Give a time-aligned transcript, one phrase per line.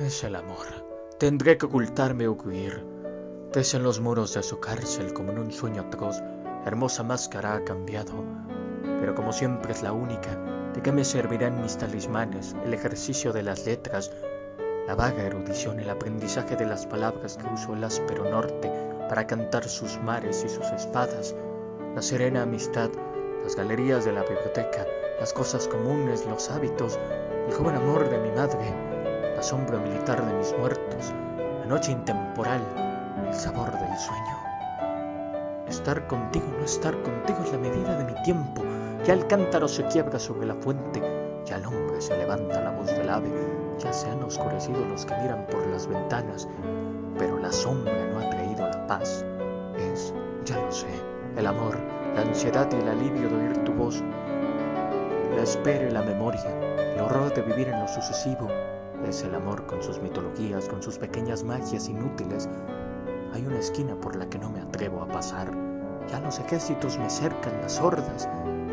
[0.00, 0.66] Es el amor.
[1.18, 2.84] Tendré que ocultarme o huir.
[3.52, 6.20] Pese en los muros de su cárcel como en un sueño atroz,
[6.66, 8.12] hermosa máscara ha cambiado.
[8.82, 10.34] Pero como siempre es la única,
[10.74, 14.10] ¿de qué me servirán mis talismanes, el ejercicio de las letras,
[14.88, 18.72] la vaga erudición, el aprendizaje de las palabras que usó el áspero norte
[19.08, 21.36] para cantar sus mares y sus espadas,
[21.94, 22.90] la serena amistad,
[23.44, 24.88] las galerías de la biblioteca,
[25.20, 26.98] las cosas comunes, los hábitos,
[27.46, 28.83] el joven amor de mi madre,
[29.44, 31.12] la sombra militar de mis muertos,
[31.60, 32.62] la noche intemporal,
[33.28, 34.38] el sabor del sueño.
[35.68, 38.62] Estar contigo, no estar contigo es la medida de mi tiempo.
[39.04, 41.02] Ya el cántaro se quiebra sobre la fuente,
[41.44, 43.28] ya el hombre se levanta la voz del ave,
[43.78, 46.48] ya se han oscurecido los que miran por las ventanas,
[47.18, 49.26] pero la sombra no ha traído la paz.
[49.76, 50.14] Es,
[50.46, 50.88] ya lo sé,
[51.36, 51.76] el amor,
[52.14, 54.02] la ansiedad y el alivio de oír tu voz,
[55.36, 56.46] la espera y la memoria,
[56.94, 58.48] el horror de vivir en lo sucesivo,
[59.04, 62.48] es el amor con sus mitologías, con sus pequeñas magias inútiles,
[63.34, 65.50] hay una esquina por la que no me atrevo a pasar.
[66.08, 68.28] Ya los ejércitos me cercan las hordas.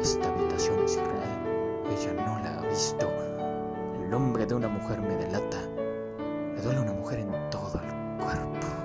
[0.00, 1.82] Esta habitación es irreal.
[1.90, 3.10] Ella no la ha visto.
[4.00, 5.58] El nombre de una mujer me delata.
[6.54, 8.83] Me duele una mujer en todo el cuerpo.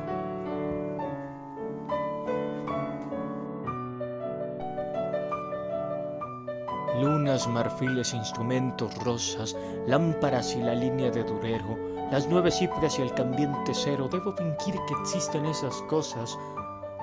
[6.98, 11.78] Lunas, marfiles, instrumentos, rosas, lámparas y la línea de durero,
[12.12, 14.10] las nueve cifras y el cambiante cero.
[14.12, 16.38] Debo fingir que existen esas cosas.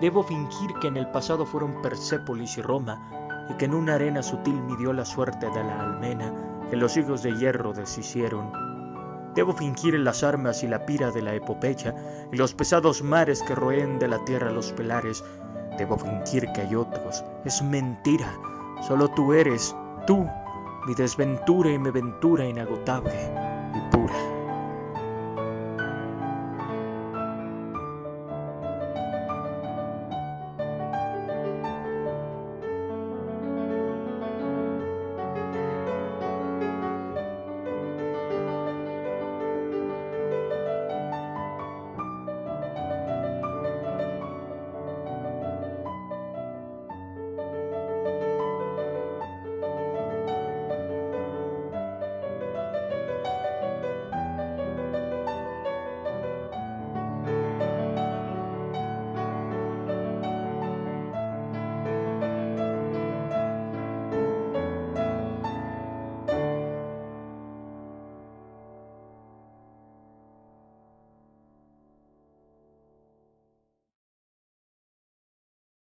[0.01, 4.23] Debo fingir que en el pasado fueron Persépolis y Roma, y que en una arena
[4.23, 6.33] sutil midió la suerte de la almena
[6.69, 8.53] que los hijos de hierro deshicieron.
[9.35, 11.95] Debo fingir las armas y la pira de la epopeya,
[12.33, 15.23] y los pesados mares que roen de la tierra los pelares.
[15.79, 17.23] Debo fingir que hay otros.
[17.45, 18.33] Es mentira.
[18.81, 19.75] Solo tú eres,
[20.07, 20.27] tú,
[20.87, 23.46] mi desventura y mi ventura inagotable.